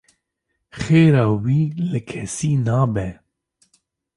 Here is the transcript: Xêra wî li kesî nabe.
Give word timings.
Xêra 0.79 1.25
wî 1.43 1.59
li 1.89 2.01
kesî 2.09 2.51
nabe. 2.65 3.09